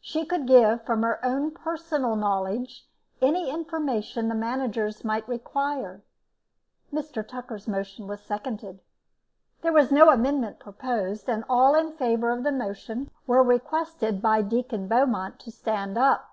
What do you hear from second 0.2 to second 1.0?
could give,